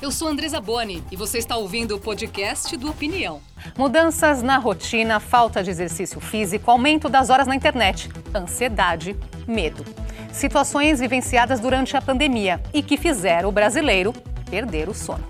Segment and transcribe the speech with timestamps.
[0.00, 3.40] Eu sou Andresa Boni e você está ouvindo o podcast do Opinião.
[3.76, 9.16] Mudanças na rotina, falta de exercício físico, aumento das horas na internet, ansiedade,
[9.46, 9.84] medo.
[10.32, 14.12] Situações vivenciadas durante a pandemia e que fizeram o brasileiro
[14.50, 15.24] perder o sono.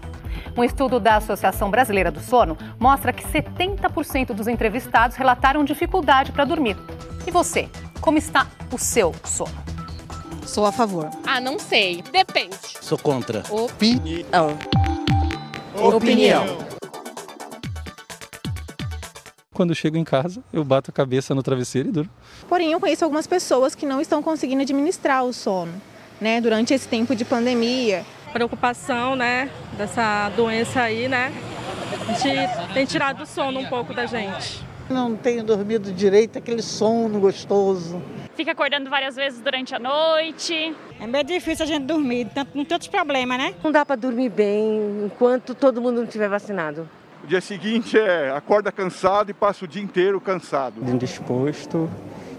[0.56, 6.44] Um estudo da Associação Brasileira do Sono mostra que 70% dos entrevistados relataram dificuldade para
[6.44, 6.76] dormir.
[7.26, 7.68] E você,
[8.00, 9.75] como está o seu sono?
[10.46, 11.10] Sou a favor.
[11.26, 12.02] Ah, não sei.
[12.12, 12.56] Depende.
[12.80, 13.42] Sou contra.
[13.50, 14.56] Opinião.
[15.76, 16.44] Opinião.
[19.52, 22.10] Quando chego em casa, eu bato a cabeça no travesseiro e durmo.
[22.48, 25.72] Porém, eu conheço algumas pessoas que não estão conseguindo administrar o sono,
[26.20, 28.04] né, durante esse tempo de pandemia.
[28.32, 31.32] Preocupação, né, dessa doença aí, né,
[32.06, 34.62] a gente tem tirado o sono um pouco da gente.
[34.90, 38.02] Não tenho dormido direito, aquele sono gostoso.
[38.36, 40.76] Fica acordando várias vezes durante a noite.
[41.00, 43.54] É meio difícil a gente dormir, tanto, com tantos problemas, né?
[43.64, 46.86] Não dá para dormir bem enquanto todo mundo não estiver vacinado.
[47.24, 50.82] O dia seguinte é acorda cansado e passa o dia inteiro cansado.
[50.86, 51.90] Indisposto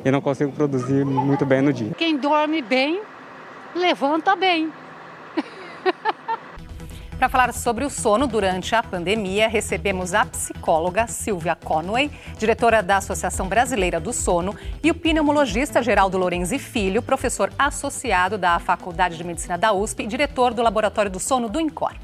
[0.05, 1.91] e não consigo produzir muito bem no dia.
[1.97, 3.01] Quem dorme bem,
[3.73, 4.71] levanta bem.
[7.17, 12.97] Para falar sobre o sono durante a pandemia, recebemos a psicóloga Silvia Conway, diretora da
[12.97, 19.23] Associação Brasileira do Sono, e o pneumologista Geraldo Lorenzi Filho, professor associado da Faculdade de
[19.23, 21.95] Medicina da USP e diretor do Laboratório do Sono do INCOR.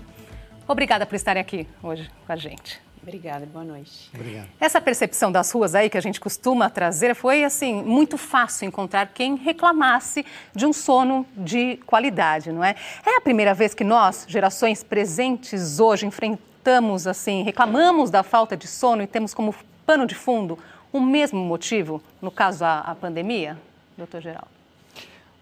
[0.68, 2.82] Obrigada por estarem aqui hoje com a gente.
[3.04, 4.10] Obrigada, boa noite.
[4.16, 4.48] Obrigado.
[4.58, 9.08] Essa percepção das ruas aí que a gente costuma trazer foi assim muito fácil encontrar
[9.08, 12.76] quem reclamasse de um sono de qualidade, não é?
[13.06, 18.68] É a primeira vez que nós, gerações presentes hoje, enfrentamos assim, reclamamos da falta de
[18.68, 19.54] sono e temos como
[19.86, 20.58] pano de fundo
[20.94, 23.58] o mesmo motivo, no caso a, a pandemia,
[23.98, 24.48] doutor Geraldo.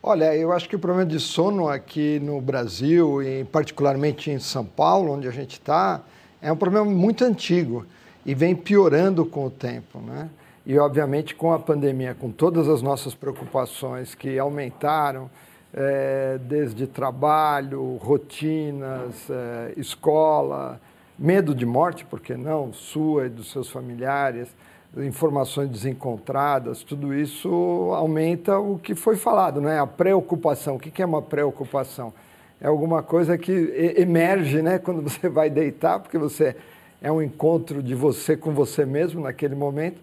[0.02, 4.66] Olha, eu acho que o problema de sono aqui no Brasil, e particularmente em São
[4.66, 6.02] Paulo, onde a gente está,
[6.42, 7.86] é um problema muito antigo
[8.26, 10.30] e vem piorando com o tempo, né?
[10.66, 15.30] E, obviamente, com a pandemia, com todas as nossas preocupações que aumentaram,
[15.74, 20.80] é, desde trabalho, rotinas, é, escola,
[21.18, 24.50] medo de morte, por que não, sua e dos seus familiares,
[24.98, 27.50] informações desencontradas, tudo isso
[27.96, 29.80] aumenta o que foi falado, né?
[29.80, 30.76] a preocupação.
[30.76, 32.14] O que é uma preocupação?
[32.62, 33.52] É alguma coisa que
[33.98, 36.56] emerge né, quando você vai deitar, porque você
[37.02, 40.00] é um encontro de você com você mesmo naquele momento,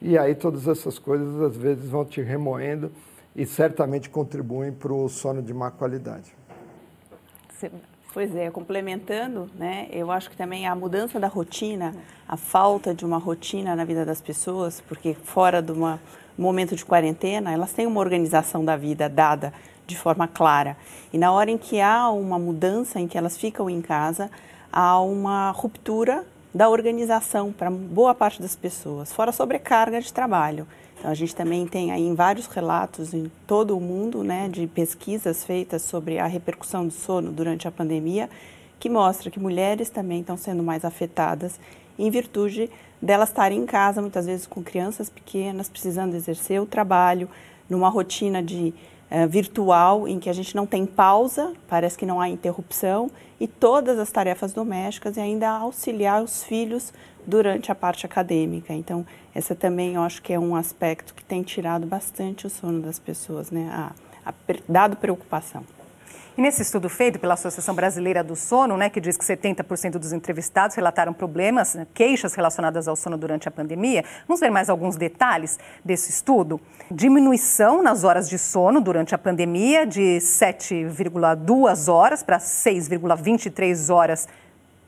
[0.00, 2.92] e aí todas essas coisas às vezes vão te remoendo
[3.34, 6.34] e certamente contribuem para o sono de má qualidade.
[8.12, 11.94] Pois é, complementando, né, eu acho que também a mudança da rotina,
[12.28, 15.98] a falta de uma rotina na vida das pessoas, porque fora de um
[16.36, 19.54] momento de quarentena, elas têm uma organização da vida dada
[19.92, 20.76] de forma clara.
[21.12, 24.30] E na hora em que há uma mudança, em que elas ficam em casa,
[24.72, 30.66] há uma ruptura da organização para boa parte das pessoas, fora sobrecarga de trabalho.
[30.98, 34.66] Então, a gente também tem aí em vários relatos em todo o mundo, né, de
[34.66, 38.28] pesquisas feitas sobre a repercussão do sono durante a pandemia,
[38.78, 41.58] que mostra que mulheres também estão sendo mais afetadas
[41.98, 42.70] em virtude
[43.00, 47.28] delas estarem em casa, muitas vezes com crianças pequenas, precisando exercer o trabalho,
[47.68, 48.72] numa rotina de
[49.12, 53.46] é, virtual em que a gente não tem pausa, parece que não há interrupção, e
[53.46, 56.94] todas as tarefas domésticas e ainda auxiliar os filhos
[57.26, 58.72] durante a parte acadêmica.
[58.72, 62.80] Então, essa também eu acho que é um aspecto que tem tirado bastante o sono
[62.80, 63.68] das pessoas, né?
[63.70, 63.92] A,
[64.30, 64.32] a,
[64.66, 65.62] dado preocupação.
[66.36, 70.14] E nesse estudo feito pela Associação Brasileira do Sono, né, que diz que 70% dos
[70.14, 74.96] entrevistados relataram problemas, né, queixas relacionadas ao sono durante a pandemia, vamos ver mais alguns
[74.96, 76.58] detalhes desse estudo.
[76.90, 84.26] Diminuição nas horas de sono durante a pandemia de 7,2 horas para 6,23 horas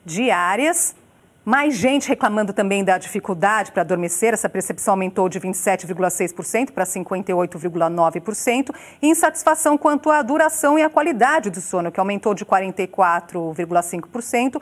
[0.03, 0.95] diárias.
[1.45, 8.75] Mais gente reclamando também da dificuldade para adormecer, essa percepção aumentou de 27,6% para 58,9%,
[9.03, 14.59] e insatisfação quanto à duração e à qualidade do sono, que aumentou de 44,5%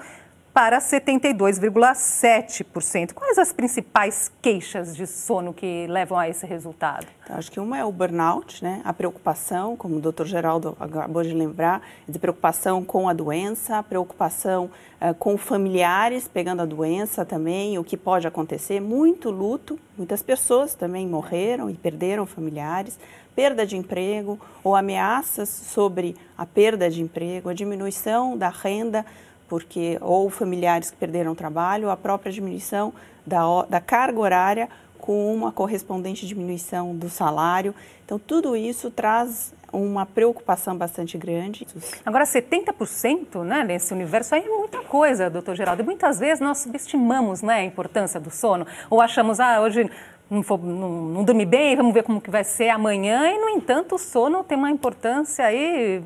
[0.52, 3.12] para 72,7%.
[3.14, 7.06] Quais as principais queixas de sono que levam a esse resultado?
[7.25, 8.82] Então, acho que uma é o burnout, né?
[8.84, 14.70] a preocupação, como o doutor Geraldo acabou de lembrar, de preocupação com a doença, preocupação
[15.00, 20.75] uh, com familiares pegando a doença também, o que pode acontecer, muito luto, muitas pessoas
[20.75, 22.99] também morreram e perderam familiares,
[23.34, 29.06] perda de emprego ou ameaças sobre a perda de emprego, a diminuição da renda
[29.52, 32.90] porque ou familiares que perderam trabalho, a própria diminuição
[33.26, 34.66] da, da carga horária
[34.99, 37.75] com uma correspondente diminuição do salário.
[38.02, 41.66] Então, tudo isso traz uma preocupação bastante grande.
[42.02, 45.82] Agora, 70% né, nesse universo aí é muita coisa, doutor Geraldo.
[45.82, 49.90] E muitas vezes nós subestimamos né, a importância do sono, ou achamos, ah, hoje
[50.31, 53.31] não, for, não, não dormi bem, vamos ver como que vai ser amanhã.
[53.31, 56.02] E, no entanto, o sono tem uma importância aí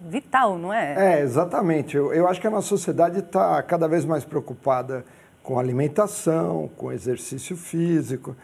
[0.00, 1.18] vital, não é?
[1.18, 1.96] É, exatamente.
[1.96, 5.04] Eu, eu acho que a nossa sociedade está cada vez mais preocupada
[5.42, 8.36] com alimentação, com exercício físico.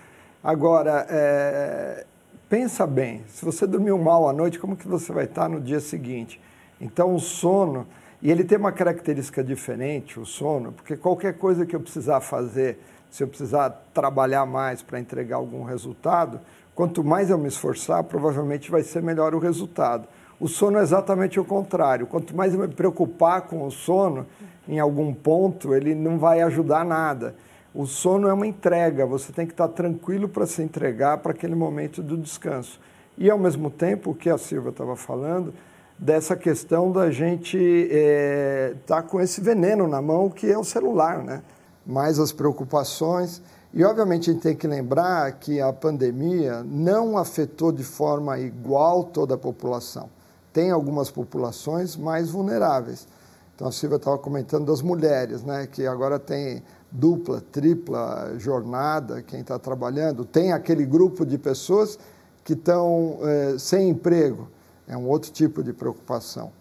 [0.42, 2.04] Agora, é,
[2.48, 5.80] pensa bem, se você dormiu mal à noite, como que você vai estar no dia
[5.80, 6.40] seguinte?
[6.80, 7.86] Então, o sono,
[8.20, 12.78] e ele tem uma característica diferente, o sono, porque qualquer coisa que eu precisar fazer
[13.14, 16.40] se eu precisar trabalhar mais para entregar algum resultado,
[16.74, 20.08] quanto mais eu me esforçar, provavelmente vai ser melhor o resultado.
[20.40, 22.06] O sono é exatamente o contrário.
[22.06, 24.26] Quanto mais eu me preocupar com o sono,
[24.68, 27.34] em algum ponto, ele não vai ajudar nada.
[27.74, 31.54] O sono é uma entrega, você tem que estar tranquilo para se entregar para aquele
[31.54, 32.80] momento do descanso.
[33.16, 35.52] E, ao mesmo tempo, o que a Silvia estava falando,
[35.98, 40.64] dessa questão da gente estar é, tá com esse veneno na mão, que é o
[40.64, 41.42] celular, né?
[41.86, 43.42] mais as preocupações.
[43.72, 49.04] E, obviamente, a gente tem que lembrar que a pandemia não afetou de forma igual
[49.04, 50.08] toda a população.
[50.54, 53.08] Tem algumas populações mais vulneráveis.
[53.54, 56.62] Então, a Silvia estava comentando das mulheres, né, que agora tem
[56.92, 60.24] dupla, tripla jornada, quem está trabalhando.
[60.24, 61.98] Tem aquele grupo de pessoas
[62.44, 64.48] que estão é, sem emprego.
[64.86, 66.52] É um outro tipo de preocupação.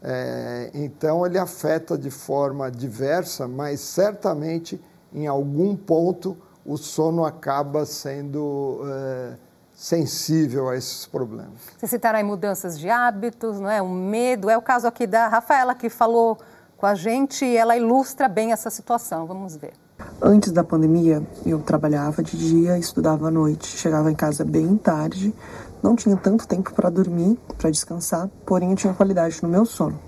[0.00, 4.80] É, então, ele afeta de forma diversa, mas certamente,
[5.12, 9.36] em algum ponto, o sono acaba sendo é,
[9.80, 11.54] sensível a esses problemas.
[11.78, 13.80] Você citaram aí mudanças de hábitos, não é?
[13.80, 14.50] o medo.
[14.50, 16.38] É o caso aqui da Rafaela, que falou
[16.76, 19.26] com a gente e ela ilustra bem essa situação.
[19.26, 19.72] Vamos ver.
[20.20, 25.34] Antes da pandemia, eu trabalhava de dia, estudava à noite, chegava em casa bem tarde,
[25.82, 29.98] não tinha tanto tempo para dormir, para descansar, porém eu tinha qualidade no meu sono.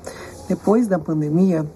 [0.49, 1.67] Depois da pandemia,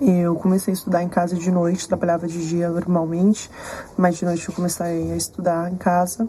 [0.00, 3.50] eu comecei a estudar em casa de noite, trabalhava de dia normalmente,
[3.96, 6.28] mas de noite eu comecei a estudar em casa.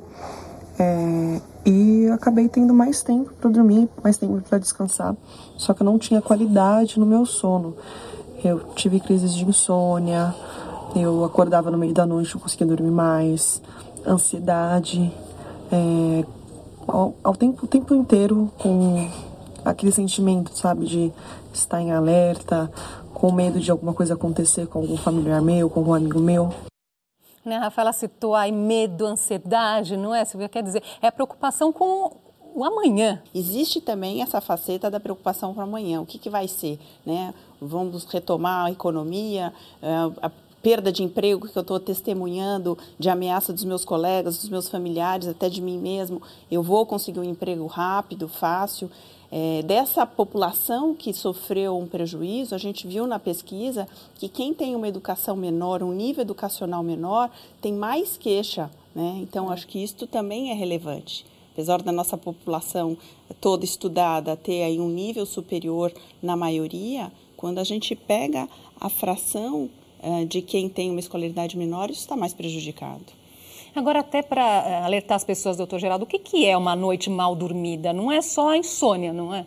[0.80, 5.16] É, e acabei tendo mais tempo para dormir, mais tempo para descansar,
[5.58, 7.76] só que eu não tinha qualidade no meu sono.
[8.44, 10.34] Eu tive crises de insônia,
[10.96, 13.62] eu acordava no meio da noite, não conseguia dormir mais,
[14.08, 15.14] ansiedade,
[15.72, 16.26] é,
[16.88, 19.08] ao, ao tempo, o tempo inteiro com
[19.64, 21.14] aquele sentimento, sabe, de
[21.54, 22.72] estar em alerta,
[23.14, 26.50] com medo de alguma coisa acontecer com algum familiar meu, com algum amigo meu.
[27.44, 30.48] Né, Rafaela citou aí medo, ansiedade, não é, Silvia?
[30.48, 32.18] Quer dizer, é a preocupação com
[32.54, 33.22] o amanhã.
[33.34, 36.02] Existe também essa faceta da preocupação com o amanhã.
[36.02, 36.80] O que, que vai ser?
[37.06, 37.34] Né?
[37.60, 43.52] Vamos retomar a economia, eh, a perda de emprego que eu estou testemunhando, de ameaça
[43.52, 46.22] dos meus colegas, dos meus familiares, até de mim mesmo,
[46.52, 48.90] eu vou conseguir um emprego rápido, fácil.
[49.33, 54.75] É, dessa população que sofreu um prejuízo, a gente viu na pesquisa que quem tem
[54.75, 57.31] uma educação menor, um nível educacional menor,
[57.62, 58.69] tem mais queixa.
[58.94, 59.19] Né?
[59.22, 61.25] Então, acho que isso também é relevante.
[61.54, 62.98] Apesar da nossa população
[63.39, 68.50] toda estudada ter aí um nível superior na maioria, quando a gente pega
[68.80, 69.69] a fração
[70.01, 73.21] eh, de quem tem uma escolaridade menor, isso está mais prejudicado.
[73.76, 77.10] Agora, até para eh, alertar as pessoas, doutor Geraldo, o que, que é uma noite
[77.10, 77.94] mal dormida?
[77.94, 79.46] Não é só a insônia, não é?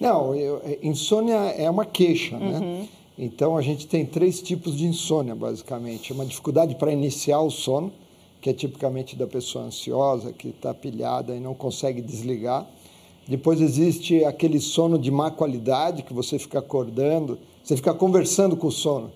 [0.00, 2.58] Não, eu, é, insônia é uma queixa, né?
[2.58, 2.60] uhum.
[2.60, 2.88] né?
[3.18, 6.12] Então, a gente tem três tipos de insônia, basicamente.
[6.12, 7.92] Uma dificuldade para iniciar o sono,
[8.40, 12.64] que é tipicamente da pessoa ansiosa, que está pilhada e não consegue desligar.
[13.26, 18.68] Depois existe aquele sono de má qualidade, que você fica acordando, você fica conversando com
[18.68, 19.10] o sono.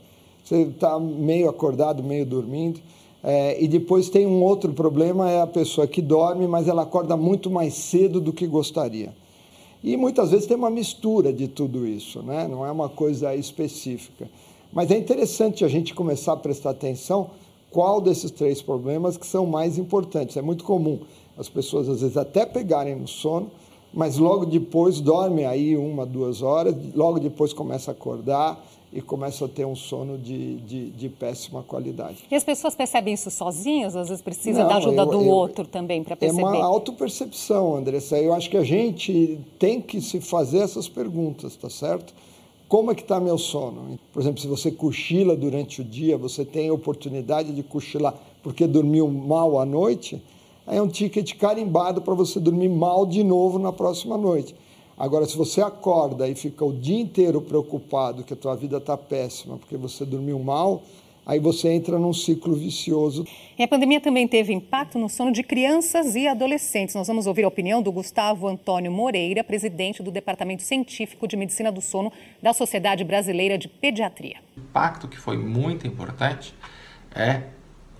[0.44, 2.80] Você está meio acordado, meio dormindo.
[3.22, 7.16] É, e depois tem um outro problema, é a pessoa que dorme, mas ela acorda
[7.16, 9.14] muito mais cedo do que gostaria.
[9.82, 12.48] E muitas vezes tem uma mistura de tudo isso, né?
[12.48, 14.28] não é uma coisa específica.
[14.72, 17.30] Mas é interessante a gente começar a prestar atenção
[17.70, 20.36] qual desses três problemas que são mais importantes.
[20.36, 21.00] É muito comum
[21.36, 23.50] as pessoas às vezes até pegarem no sono,
[23.92, 29.44] mas logo depois dormem aí uma, duas horas, logo depois começa a acordar e começa
[29.46, 32.18] a ter um sono de, de, de, péssima qualidade.
[32.30, 33.96] E as pessoas percebem isso sozinhas?
[33.96, 36.42] Às vezes precisa Não, da ajuda eu, do eu, outro também para perceber?
[36.42, 38.18] É uma autopercepção, Andressa.
[38.18, 42.12] Eu acho que a gente tem que se fazer essas perguntas, tá certo?
[42.68, 43.98] Como é que está meu sono?
[44.12, 48.66] Por exemplo, se você cochila durante o dia, você tem a oportunidade de cochilar porque
[48.66, 50.20] dormiu mal à noite,
[50.66, 54.54] aí é um ticket carimbado para você dormir mal de novo na próxima noite.
[54.96, 58.96] Agora, se você acorda e fica o dia inteiro preocupado que a tua vida está
[58.96, 60.82] péssima porque você dormiu mal,
[61.24, 63.26] aí você entra num ciclo vicioso.
[63.58, 66.94] E a pandemia também teve impacto no sono de crianças e adolescentes.
[66.94, 71.72] Nós vamos ouvir a opinião do Gustavo Antônio Moreira, presidente do Departamento Científico de Medicina
[71.72, 74.36] do Sono da Sociedade Brasileira de Pediatria.
[74.56, 76.54] O impacto que foi muito importante
[77.14, 77.44] é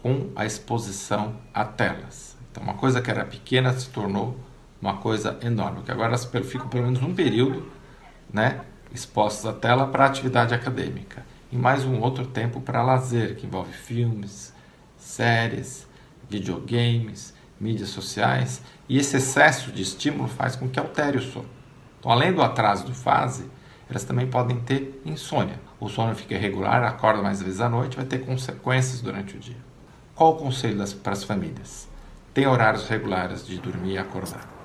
[0.03, 2.37] com a exposição a telas.
[2.51, 4.35] Então, uma coisa que era pequena se tornou
[4.83, 7.71] uma coisa enorme, que agora elas ficam pelo menos um período
[8.33, 8.63] né,
[8.93, 13.73] expostas à tela para atividade acadêmica e mais um outro tempo para lazer, que envolve
[13.73, 14.53] filmes,
[14.99, 15.87] séries,
[16.29, 21.49] videogames, mídias sociais, e esse excesso de estímulo faz com que altere o sono.
[22.01, 23.49] Então, além do atraso de fase,
[23.89, 25.61] elas também podem ter insônia.
[25.79, 29.57] O sono fica irregular, acorda mais vezes à noite, vai ter consequências durante o dia.
[30.15, 31.89] Qual o conselho das, para as famílias?
[32.33, 34.62] Tenha horários regulares de dormir e acordar.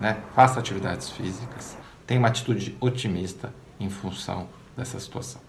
[0.00, 0.16] Né?
[0.34, 1.76] Faça atividades físicas.
[2.06, 5.40] Tenha uma atitude otimista em função dessa situação.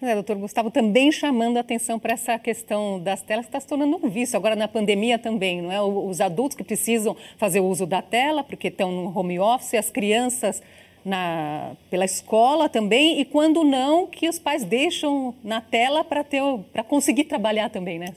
[0.00, 3.66] É, doutor Gustavo, também chamando a atenção para essa questão das telas que está se
[3.66, 5.82] tornando um vício, agora na pandemia também, não é?
[5.82, 9.90] Os adultos que precisam fazer o uso da tela, porque estão no home office, as
[9.90, 10.62] crianças
[11.08, 17.24] na, pela escola também, e quando não, que os pais deixam na tela para conseguir
[17.28, 18.14] trabalhar também, né?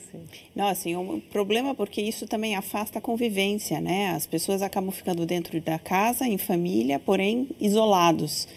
[0.56, 4.10] Não, assim, um problema porque isso também afasta a convivência, né?
[4.10, 8.48] As pessoas acabam ficando dentro da casa, em família, porém isolados.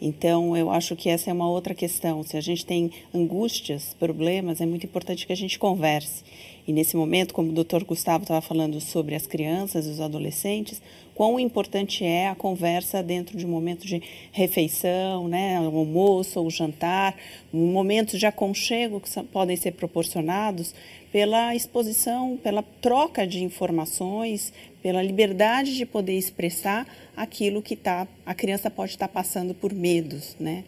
[0.00, 2.22] Então, eu acho que essa é uma outra questão.
[2.22, 6.24] Se a gente tem angústias, problemas, é muito importante que a gente converse.
[6.70, 10.80] E nesse momento, como o doutor Gustavo estava falando sobre as crianças e os adolescentes,
[11.16, 14.00] quão importante é a conversa dentro de um momento de
[14.30, 17.16] refeição, né, almoço ou jantar,
[17.52, 20.72] momentos de aconchego que podem ser proporcionados
[21.10, 26.86] pela exposição, pela troca de informações, pela liberdade de poder expressar
[27.16, 30.62] aquilo que tá, a criança pode estar tá passando por medos, né?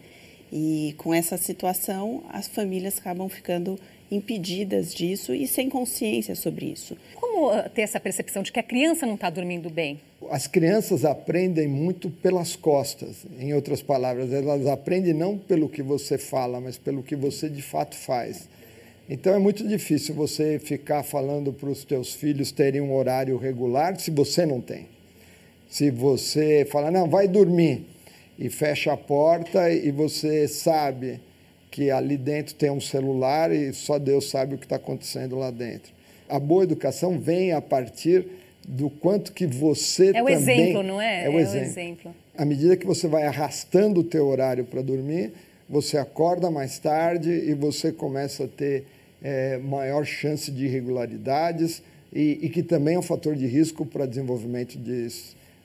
[0.52, 3.78] E com essa situação, as famílias acabam ficando
[4.14, 6.96] impedidas disso e sem consciência sobre isso.
[7.14, 10.00] Como uh, ter essa percepção de que a criança não está dormindo bem?
[10.30, 13.24] As crianças aprendem muito pelas costas.
[13.38, 17.62] Em outras palavras, elas aprendem não pelo que você fala, mas pelo que você de
[17.62, 18.48] fato faz.
[19.08, 23.98] Então é muito difícil você ficar falando para os teus filhos terem um horário regular
[23.98, 24.86] se você não tem.
[25.68, 27.86] Se você fala, não, vai dormir
[28.38, 31.20] e fecha a porta e você sabe
[31.72, 35.50] que ali dentro tem um celular e só Deus sabe o que está acontecendo lá
[35.50, 35.90] dentro.
[36.28, 38.26] A boa educação vem a partir
[38.68, 40.34] do quanto que você é o também...
[40.34, 41.24] exemplo, não é?
[41.24, 41.66] É o, é exemplo.
[41.66, 42.14] o exemplo.
[42.36, 45.32] À medida que você vai arrastando o teu horário para dormir,
[45.68, 48.84] você acorda mais tarde e você começa a ter
[49.22, 54.04] é, maior chance de irregularidades e, e, que também é um fator de risco para
[54.04, 55.08] desenvolvimento de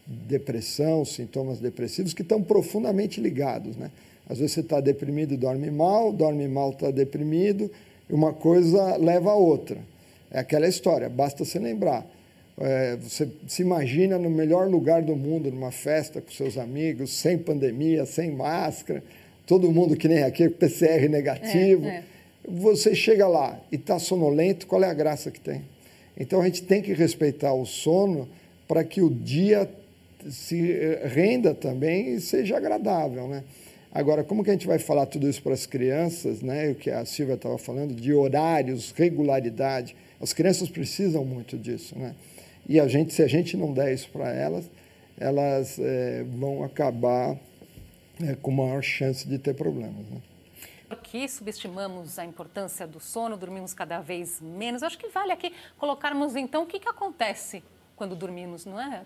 [0.07, 3.91] depressão, sintomas depressivos que estão profundamente ligados, né?
[4.29, 7.71] Às vezes você está deprimido e dorme mal, dorme mal, está deprimido,
[8.09, 9.77] e uma coisa leva a outra.
[10.29, 12.05] É aquela história, basta se lembrar.
[12.59, 17.37] É, você se imagina no melhor lugar do mundo, numa festa com seus amigos, sem
[17.37, 19.03] pandemia, sem máscara,
[19.45, 21.85] todo mundo que nem aqui, PCR negativo.
[21.85, 22.03] É, é.
[22.49, 25.61] Você chega lá e está sonolento, qual é a graça que tem?
[26.17, 28.27] Então a gente tem que respeitar o sono
[28.67, 29.69] para que o dia
[30.29, 30.59] se
[31.05, 33.43] renda também e seja agradável, né?
[33.91, 36.69] Agora, como que a gente vai falar tudo isso para as crianças, né?
[36.71, 39.95] O que a Silvia estava falando, de horários, regularidade.
[40.21, 42.15] As crianças precisam muito disso, né?
[42.67, 44.69] E a gente, se a gente não der isso para elas,
[45.17, 47.37] elas é, vão acabar
[48.21, 50.05] é, com maior chance de ter problemas.
[50.09, 50.21] Né?
[50.89, 54.83] Aqui subestimamos a importância do sono, dormimos cada vez menos.
[54.83, 57.63] Acho que vale aqui colocarmos então o que, que acontece
[57.95, 59.03] quando dormimos, não é?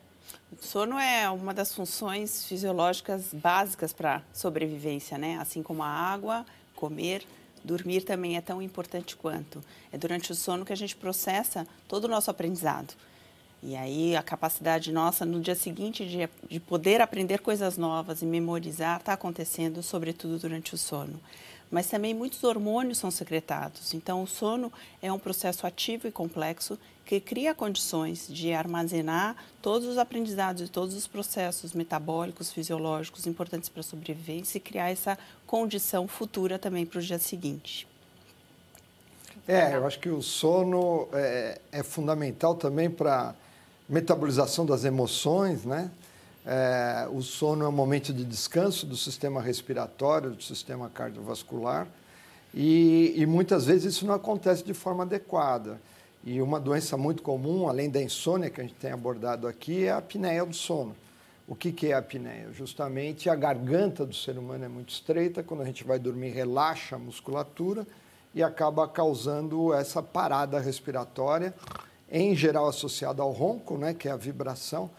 [0.52, 5.38] O sono é uma das funções fisiológicas básicas para sobrevivência, né?
[5.40, 6.46] Assim como a água,
[6.76, 7.26] comer,
[7.64, 9.64] dormir também é tão importante quanto.
[9.92, 12.94] É durante o sono que a gente processa todo o nosso aprendizado.
[13.64, 18.26] E aí a capacidade nossa no dia seguinte de, de poder aprender coisas novas e
[18.26, 21.20] memorizar está acontecendo, sobretudo durante o sono
[21.72, 23.94] mas também muitos hormônios são secretados.
[23.94, 29.88] Então, o sono é um processo ativo e complexo que cria condições de armazenar todos
[29.88, 35.18] os aprendizados e todos os processos metabólicos, fisiológicos importantes para a sobrevivência e criar essa
[35.48, 37.88] condição futura também para o dia seguinte.
[39.48, 43.34] É, eu acho que o sono é, é fundamental também para
[43.90, 45.92] metabolização das emoções, né?
[46.46, 51.88] É, o sono é um momento de descanso do sistema respiratório, do sistema cardiovascular,
[52.54, 55.80] e, e, muitas vezes isso não acontece de forma adequada.
[56.24, 59.92] E uma doença muito comum, além da insônia que a gente tem abordado aqui, é
[59.92, 60.96] a apneia do sono.
[61.48, 62.50] O que, que é a apneia?
[62.54, 66.96] Justamente a garganta do ser humano é muito estreita, quando a gente vai dormir, relaxa
[66.96, 67.88] a musculatura
[68.34, 71.54] e acaba causando essa parada respiratória,
[72.10, 74.90] em geral associada ao ronco, né, que é a vibração.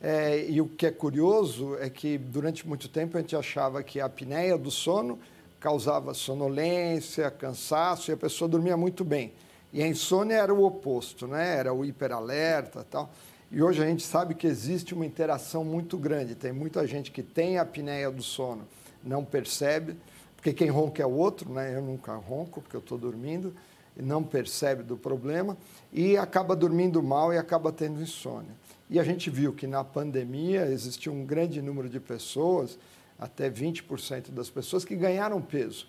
[0.00, 4.00] É, e o que é curioso é que durante muito tempo a gente achava que
[4.00, 5.18] a apneia do sono
[5.58, 9.32] causava sonolência, cansaço e a pessoa dormia muito bem.
[9.72, 11.56] E a insônia era o oposto, né?
[11.56, 13.10] Era o hiperalerta, tal.
[13.50, 16.34] E hoje a gente sabe que existe uma interação muito grande.
[16.34, 18.62] Tem muita gente que tem a apneia do sono,
[19.02, 19.96] não percebe,
[20.36, 21.74] porque quem ronca é o outro, né?
[21.74, 23.54] Eu nunca ronco porque eu estou dormindo
[23.96, 25.56] e não percebe do problema
[25.92, 28.52] e acaba dormindo mal e acaba tendo insônia.
[28.90, 32.78] E a gente viu que na pandemia existiu um grande número de pessoas,
[33.18, 35.86] até 20% das pessoas, que ganharam peso,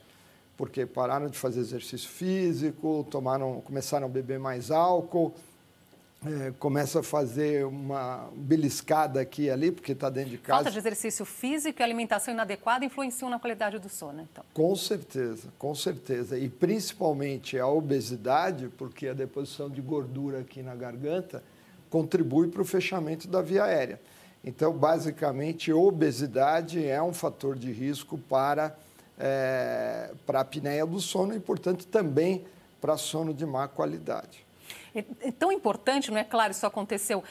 [0.58, 5.34] porque pararam de fazer exercício físico, tomaram, começaram a beber mais álcool,
[6.25, 10.63] é, começa a fazer uma beliscada aqui e ali, porque está dentro de casa.
[10.63, 14.44] Falta de exercício físico e alimentação inadequada influenciam na qualidade do sono, então?
[14.53, 16.38] Com certeza, com certeza.
[16.38, 21.41] E principalmente a obesidade, porque a deposição de gordura aqui na garganta
[21.89, 24.00] contribui para o fechamento da via aérea.
[24.43, 28.77] Então, basicamente, obesidade é um fator de risco para,
[29.17, 32.46] é, para a apneia do sono e, portanto, também
[32.79, 34.46] para sono de má qualidade.
[34.93, 36.24] É, é tão importante, não é?
[36.24, 37.24] Claro, isso aconteceu,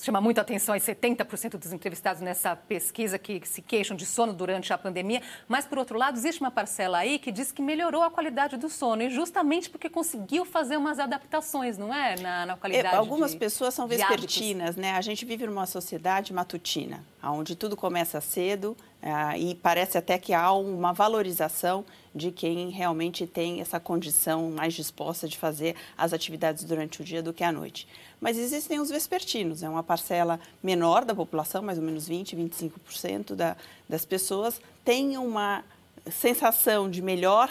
[0.00, 4.78] chama muito atenção, 70% dos entrevistados nessa pesquisa que se queixam de sono durante a
[4.78, 8.56] pandemia, mas, por outro lado, existe uma parcela aí que diz que melhorou a qualidade
[8.56, 12.98] do sono, e justamente porque conseguiu fazer umas adaptações, não é, na, na qualidade é,
[12.98, 14.92] Algumas de, pessoas são vespertinas, né?
[14.92, 20.32] A gente vive numa sociedade matutina, onde tudo começa cedo, ah, e parece até que
[20.32, 21.84] há uma valorização
[22.14, 27.22] de quem realmente tem essa condição mais disposta de fazer as atividades durante o dia
[27.22, 27.88] do que à noite.
[28.20, 33.34] Mas existem os vespertinos, é uma parcela menor da população, mais ou menos 20, 25%
[33.34, 33.56] da,
[33.88, 35.64] das pessoas tem uma
[36.10, 37.50] sensação de melhor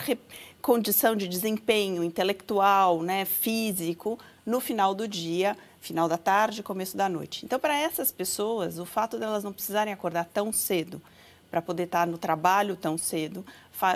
[0.62, 7.10] condição de desempenho intelectual, né, físico, no final do dia, final da tarde, começo da
[7.10, 7.46] noite.
[7.46, 11.01] Então, para essas pessoas, o fato delas não precisarem acordar tão cedo
[11.53, 13.45] para poder estar no trabalho tão cedo,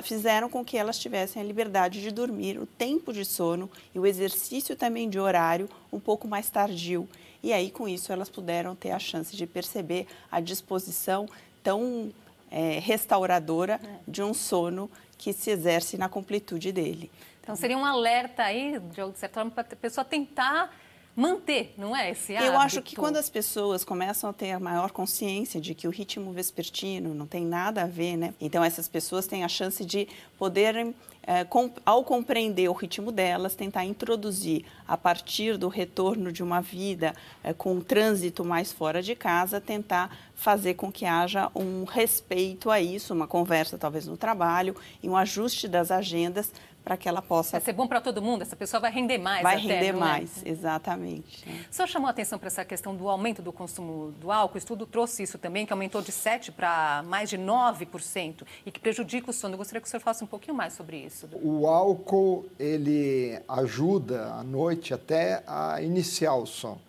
[0.03, 4.05] fizeram com que elas tivessem a liberdade de dormir, o tempo de sono e o
[4.05, 7.09] exercício também de horário um pouco mais tardio.
[7.41, 11.27] E aí, com isso, elas puderam ter a chance de perceber a disposição
[11.63, 12.13] tão
[12.51, 13.87] é, restauradora é.
[14.07, 17.09] de um sono que se exerce na completude dele.
[17.41, 20.71] Então, seria um alerta aí, de certa forma, para a pessoa tentar
[21.17, 22.51] manter, não é esse hábito?
[22.51, 25.89] Eu acho que quando as pessoas começam a ter a maior consciência de que o
[25.89, 28.35] ritmo vespertino não tem nada a ver, né?
[28.39, 33.55] Então essas pessoas têm a chance de poderem é, com, ao compreender o ritmo delas,
[33.55, 39.01] tentar introduzir a partir do retorno de uma vida é, com um trânsito mais fora
[39.01, 44.15] de casa, tentar fazer com que haja um respeito a isso, uma conversa talvez no
[44.15, 47.53] trabalho e um ajuste das agendas para que ela possa.
[47.53, 49.41] Vai ser bom para todo mundo, essa pessoa vai render mais.
[49.41, 49.91] Vai até, render é?
[49.91, 50.49] mais, é?
[50.49, 51.43] exatamente.
[51.69, 54.55] O senhor chamou a atenção para essa questão do aumento do consumo do álcool.
[54.55, 58.79] O estudo trouxe isso também, que aumentou de 7% para mais de 9% e que
[58.79, 59.55] prejudica o sono.
[59.55, 61.27] Eu gostaria que o senhor falasse um pouquinho mais sobre isso.
[61.33, 66.79] O álcool, ele ajuda à noite até a iniciar o sono.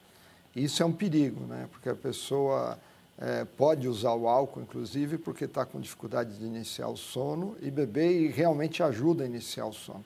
[0.54, 1.66] Isso é um perigo, né?
[1.72, 2.78] Porque a pessoa
[3.20, 7.70] é, pode usar o álcool, inclusive, porque está com dificuldade de iniciar o sono e
[7.70, 10.04] beber e realmente ajuda a iniciar o sono.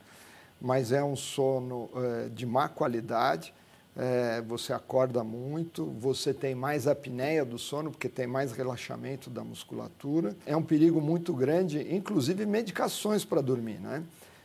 [0.61, 3.53] Mas é um sono é, de má qualidade,
[3.95, 9.45] é, você acorda muito, você tem mais apneia do sono, porque tem mais relaxamento da
[9.45, 10.35] musculatura.
[10.47, 14.03] É um perigo muito grande, inclusive medicações para dormir, né?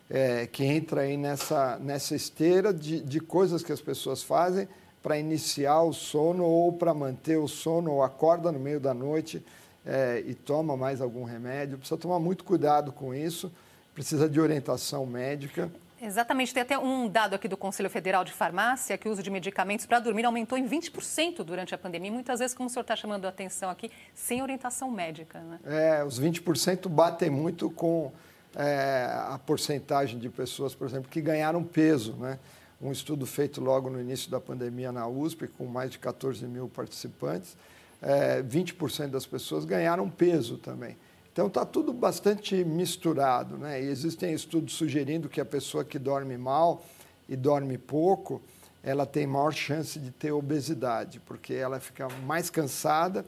[0.09, 4.67] É, que entra aí nessa, nessa esteira de, de coisas que as pessoas fazem
[5.07, 9.41] para iniciar o sono ou para manter o sono, ou acorda no meio da noite
[9.85, 11.77] é, e toma mais algum remédio.
[11.77, 13.49] Precisa tomar muito cuidado com isso,
[13.93, 15.71] precisa de orientação médica.
[16.01, 19.29] Exatamente, tem até um dado aqui do Conselho Federal de Farmácia que o uso de
[19.29, 22.11] medicamentos para dormir aumentou em 20% durante a pandemia.
[22.11, 25.39] Muitas vezes, como o senhor está chamando a atenção aqui, sem orientação médica.
[25.39, 25.59] Né?
[25.65, 28.11] É, os 20% batem muito com
[28.53, 32.37] é, a porcentagem de pessoas, por exemplo, que ganharam peso, né?
[32.81, 36.69] Um estudo feito logo no início da pandemia na USP, com mais de 14 mil
[36.69, 37.57] participantes,
[38.01, 40.95] é, 20% das pessoas ganharam peso também.
[41.33, 43.81] Então está tudo bastante misturado, né?
[43.81, 46.83] E existem estudos sugerindo que a pessoa que dorme mal
[47.27, 48.41] e dorme pouco,
[48.83, 53.25] ela tem maior chance de ter obesidade, porque ela fica mais cansada,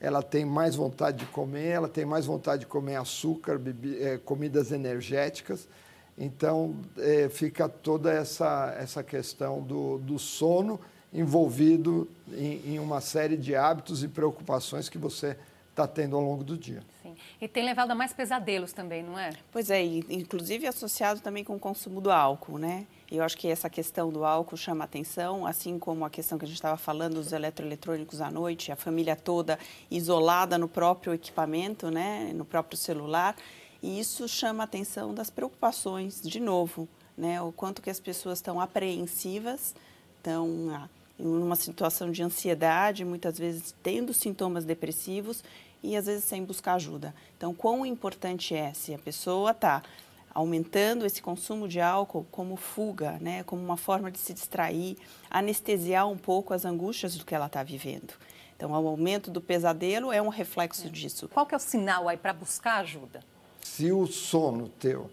[0.00, 3.60] ela tem mais vontade de comer, ela tem mais vontade de comer açúcar,
[4.00, 5.68] é, comidas energéticas.
[6.16, 10.78] Então, é, fica toda essa, essa questão do, do sono
[11.12, 15.36] envolvido em, em, uma série de hábitos e preocupações que você
[15.70, 16.82] está tendo ao longo do dia.
[17.02, 17.14] Sim.
[17.40, 19.30] E tem levado a mais pesadelos também, não é?
[19.50, 22.86] Pois é, e, inclusive associado também com o consumo do álcool, né?
[23.10, 26.48] Eu acho que essa questão do álcool chama atenção, assim como a questão que a
[26.48, 29.58] gente estava falando dos eletroeletrônicos à noite, a família toda
[29.90, 33.36] isolada no próprio equipamento, né, no próprio celular,
[33.82, 38.38] e isso chama a atenção das preocupações, de novo, né, o quanto que as pessoas
[38.38, 39.74] estão apreensivas,
[40.16, 45.42] estão ah, em uma situação de ansiedade, muitas vezes tendo sintomas depressivos
[45.82, 47.12] e às vezes sem buscar ajuda.
[47.36, 49.82] Então, quão importante é se a pessoa está
[50.32, 54.96] aumentando esse consumo de álcool como fuga, né, como uma forma de se distrair,
[55.28, 58.14] anestesiar um pouco as angústias do que ela está vivendo.
[58.56, 61.28] Então, o aumento do pesadelo é um reflexo disso.
[61.28, 63.31] Qual que é o sinal aí para buscar ajuda?
[63.62, 65.10] Se o sono teu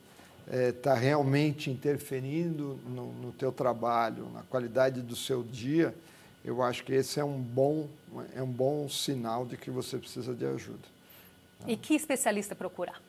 [0.52, 5.94] está é, realmente interferindo no, no teu trabalho, na qualidade do seu dia,
[6.44, 7.88] eu acho que esse é um bom,
[8.36, 10.88] é um bom sinal de que você precisa de ajuda.
[11.68, 13.02] E que especialista procurar?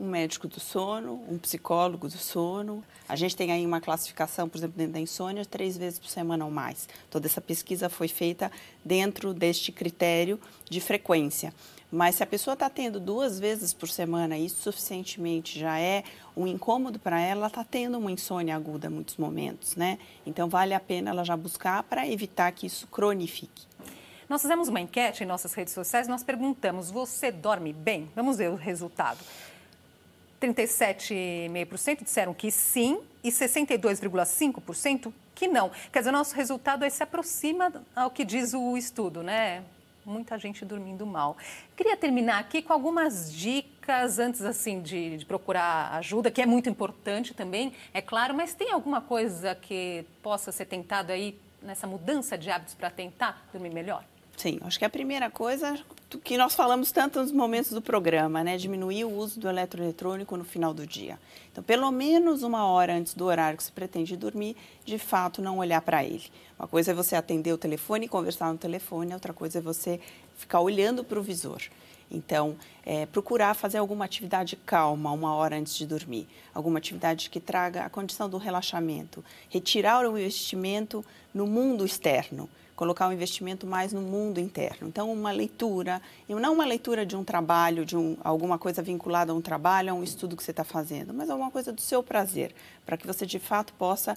[0.00, 2.84] Um médico do sono, um psicólogo do sono.
[3.08, 6.44] A gente tem aí uma classificação, por exemplo, dentro da insônia, três vezes por semana
[6.44, 6.88] ou mais.
[7.10, 8.50] Toda essa pesquisa foi feita
[8.84, 10.38] dentro deste critério
[10.70, 11.52] de frequência.
[11.90, 16.04] Mas se a pessoa está tendo duas vezes por semana, isso suficientemente já é
[16.36, 19.98] um incômodo para ela, ela está tendo uma insônia aguda em muitos momentos, né?
[20.26, 23.66] Então vale a pena ela já buscar para evitar que isso cronifique.
[24.28, 28.10] Nós fizemos uma enquete em nossas redes sociais, nós perguntamos: você dorme bem?
[28.14, 29.18] Vamos ver o resultado.
[30.40, 35.70] 37,5% disseram que sim e 62,5% que não.
[35.90, 39.64] Quer dizer, o nosso resultado se aproxima ao que diz o estudo, né?
[40.08, 41.36] Muita gente dormindo mal.
[41.76, 46.68] Queria terminar aqui com algumas dicas antes assim de, de, procurar ajuda, que é muito
[46.68, 52.36] importante também, é claro, mas tem alguma coisa que possa ser tentado aí nessa mudança
[52.38, 54.04] de hábitos para tentar dormir melhor?
[54.38, 55.76] Sim, acho que a primeira coisa
[56.22, 60.44] que nós falamos tanto nos momentos do programa, né, diminuir o uso do eletroeletrônico no
[60.44, 61.18] final do dia.
[61.50, 65.58] Então, pelo menos uma hora antes do horário que se pretende dormir, de fato não
[65.58, 66.22] olhar para ele.
[66.56, 69.98] Uma coisa é você atender o telefone e conversar no telefone, outra coisa é você
[70.36, 71.60] ficar olhando para o visor.
[72.08, 77.40] Então, é, procurar fazer alguma atividade calma uma hora antes de dormir, alguma atividade que
[77.40, 83.92] traga a condição do relaxamento, retirar o investimento no mundo externo colocar o investimento mais
[83.92, 84.86] no mundo interno.
[84.86, 89.32] Então, uma leitura, e não uma leitura de um trabalho, de um, alguma coisa vinculada
[89.32, 92.04] a um trabalho, a um estudo que você está fazendo, mas alguma coisa do seu
[92.04, 92.54] prazer,
[92.86, 94.16] para que você de fato possa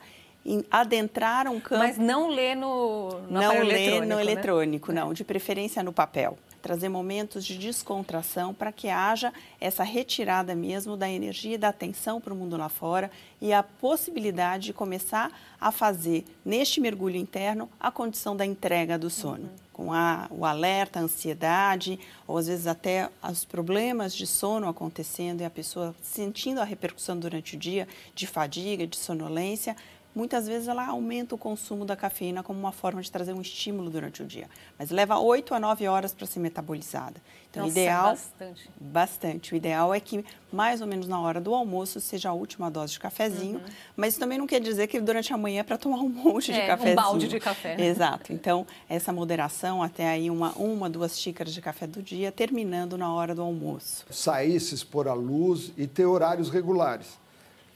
[0.70, 1.80] adentrar um campo.
[1.80, 4.22] Mas não ler no, no não ler no né?
[4.22, 10.56] eletrônico, não, de preferência no papel trazer momentos de descontração para que haja essa retirada
[10.56, 14.74] mesmo da energia e da atenção para o mundo lá fora e a possibilidade de
[14.74, 19.44] começar a fazer neste mergulho interno a condição da entrega do sono.
[19.44, 19.72] Uhum.
[19.74, 25.42] Com a, o alerta, a ansiedade, ou às vezes até os problemas de sono acontecendo
[25.42, 29.76] e a pessoa sentindo a repercussão durante o dia de fadiga, de sonolência,
[30.14, 33.90] muitas vezes ela aumenta o consumo da cafeína como uma forma de trazer um estímulo
[33.90, 34.50] durante o dia.
[34.78, 37.16] Mas leva 8 a 9 horas para ser metabolizada.
[37.50, 38.10] Então, Nossa, o ideal.
[38.10, 38.70] Bastante.
[38.80, 39.54] Bastante.
[39.54, 42.94] O ideal é que, mais ou menos na hora do almoço, seja a última dose
[42.94, 43.60] de cafezinho.
[43.60, 43.66] Uhum.
[43.96, 46.52] Mas isso também não quer dizer que durante a manhã é para tomar um monte
[46.52, 46.94] é, de cafezinho.
[46.94, 47.82] Um balde de café.
[47.82, 48.32] Exato.
[48.32, 53.14] Então, essa moderação, até aí uma, uma, duas xícaras de café do dia, terminando na
[53.14, 54.06] hora do almoço.
[54.10, 57.21] Sair, se expor à luz e ter horários regulares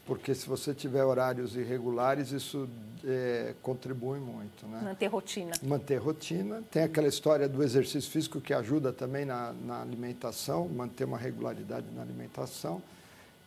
[0.06, 2.68] porque se você tiver horários irregulares, isso
[3.04, 4.66] é, contribui muito.
[4.66, 4.80] Né?
[4.82, 5.52] Manter rotina.
[5.62, 6.62] Manter rotina.
[6.70, 11.86] Tem aquela história do exercício físico que ajuda também na, na alimentação, manter uma regularidade
[11.94, 12.80] na alimentação.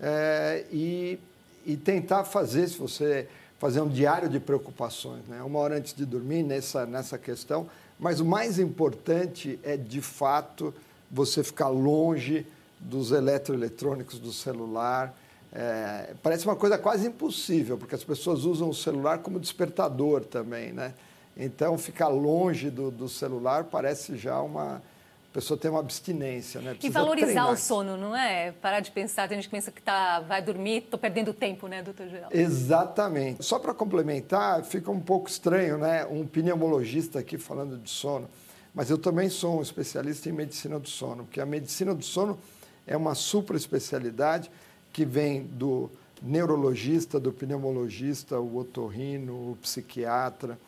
[0.02, 1.18] É, e,
[1.66, 5.42] e tentar fazer, se você fazer um diário de preocupações, né?
[5.42, 7.70] uma hora antes de dormir nessa, nessa questão.
[7.98, 10.74] Mas o mais importante é, de fato,
[11.10, 12.46] você ficar longe
[12.80, 15.14] dos eletroeletrônicos, do celular,
[15.52, 20.72] é, parece uma coisa quase impossível, porque as pessoas usam o celular como despertador também,
[20.72, 20.94] né?
[21.36, 24.82] Então, ficar longe do, do celular parece já uma.
[25.30, 26.72] A pessoa tem uma abstinência, né?
[26.72, 27.52] Precisa e valorizar treinar.
[27.52, 28.52] o sono, não é?
[28.52, 31.84] Parar de pensar, tem gente que pensa que tá, vai dormir, estou perdendo tempo, né,
[31.84, 32.30] doutor Geral?
[32.34, 33.46] Exatamente.
[33.46, 36.06] Só para complementar, fica um pouco estranho, né?
[36.06, 38.28] Um pneumologista aqui falando de sono,
[38.74, 42.38] mas eu também sou um especialista em medicina do sono, porque a medicina do sono
[42.86, 44.50] é uma supra especialidade
[44.92, 45.90] que vem do
[46.22, 50.60] neurologista, do pneumologista, o otorrino, o psiquiatra,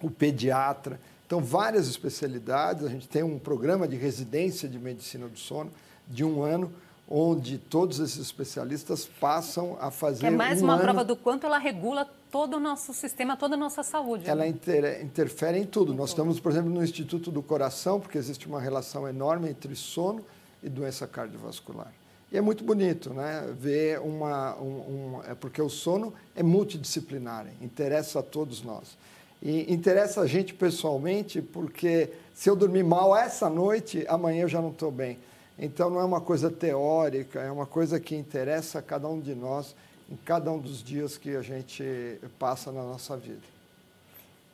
[0.00, 1.00] o pediatra.
[1.26, 2.84] Então, várias especialidades.
[2.84, 5.70] A gente tem um programa de residência de medicina do sono
[6.08, 6.72] de um ano,
[7.08, 10.26] onde todos esses especialistas passam a fazer.
[10.26, 10.82] É mais um uma ano...
[10.82, 14.28] prova do quanto ela regula todo o nosso sistema, toda a nossa saúde.
[14.28, 15.02] Ela inter...
[15.02, 15.92] interfere em tudo.
[15.92, 16.20] Em Nós tudo.
[16.20, 20.24] estamos, por exemplo, no Instituto do Coração, porque existe uma relação enorme entre sono
[20.62, 21.92] e doença cardiovascular.
[22.32, 23.54] E é muito bonito, né?
[23.58, 24.56] Ver uma.
[24.56, 28.96] Um, um, é porque o sono é multidisciplinar, interessa a todos nós.
[29.42, 34.62] E interessa a gente pessoalmente, porque se eu dormir mal essa noite, amanhã eu já
[34.62, 35.18] não estou bem.
[35.58, 39.34] Então não é uma coisa teórica, é uma coisa que interessa a cada um de
[39.34, 39.74] nós
[40.10, 43.42] em cada um dos dias que a gente passa na nossa vida.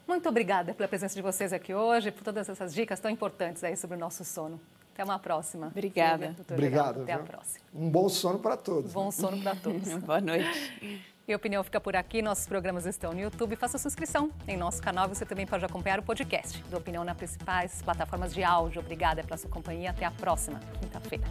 [0.07, 3.77] Muito obrigada pela presença de vocês aqui hoje, por todas essas dicas tão importantes aí
[3.77, 4.59] sobre o nosso sono.
[4.99, 5.69] Até uma próxima.
[5.69, 6.35] Obrigada.
[6.51, 7.03] Obrigado.
[7.03, 7.23] Até viu?
[7.23, 7.65] a próxima.
[7.73, 8.93] Um bom sono para todos.
[8.93, 9.95] Bom sono para todos.
[9.99, 11.05] Boa noite.
[11.29, 12.21] E a opinião fica por aqui.
[12.21, 13.55] Nossos programas estão no YouTube.
[13.55, 15.09] Faça sua inscrição em nosso canal.
[15.09, 18.81] Você também pode acompanhar o podcast do Opinião nas principais plataformas de áudio.
[18.81, 19.91] Obrigada pela sua companhia.
[19.91, 21.25] Até a próxima quinta-feira.